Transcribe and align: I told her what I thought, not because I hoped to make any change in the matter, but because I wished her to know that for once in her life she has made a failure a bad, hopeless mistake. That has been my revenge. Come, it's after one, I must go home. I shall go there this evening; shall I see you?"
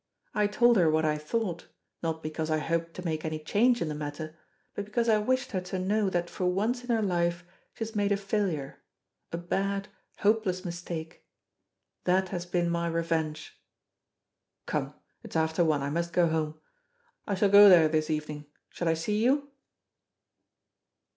I 0.33 0.47
told 0.47 0.77
her 0.77 0.89
what 0.89 1.05
I 1.05 1.15
thought, 1.19 1.67
not 2.01 2.23
because 2.23 2.49
I 2.49 2.57
hoped 2.57 2.95
to 2.95 3.05
make 3.05 3.23
any 3.23 3.37
change 3.37 3.83
in 3.83 3.87
the 3.87 3.93
matter, 3.93 4.35
but 4.73 4.83
because 4.83 5.07
I 5.07 5.19
wished 5.19 5.51
her 5.51 5.61
to 5.61 5.77
know 5.77 6.09
that 6.09 6.27
for 6.27 6.47
once 6.47 6.83
in 6.83 6.89
her 6.89 7.03
life 7.03 7.45
she 7.75 7.83
has 7.83 7.95
made 7.95 8.11
a 8.11 8.17
failure 8.17 8.81
a 9.31 9.37
bad, 9.37 9.89
hopeless 10.17 10.65
mistake. 10.65 11.23
That 12.05 12.29
has 12.29 12.47
been 12.47 12.67
my 12.71 12.87
revenge. 12.87 13.61
Come, 14.65 14.95
it's 15.21 15.35
after 15.35 15.63
one, 15.63 15.83
I 15.83 15.91
must 15.91 16.13
go 16.13 16.27
home. 16.27 16.59
I 17.27 17.35
shall 17.35 17.49
go 17.49 17.69
there 17.69 17.87
this 17.87 18.09
evening; 18.09 18.47
shall 18.71 18.87
I 18.89 18.95
see 18.95 19.23
you?" 19.23 19.51